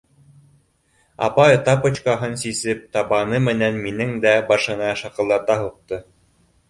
[1.25, 6.01] Апай тапочкаһын сисеп, табаны менән минең дә башына шаҡылдата һуҡты.